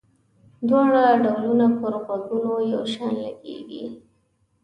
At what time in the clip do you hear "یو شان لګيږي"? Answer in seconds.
2.73-3.83